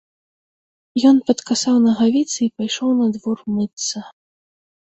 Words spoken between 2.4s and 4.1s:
і пайшоў на двор мыцца.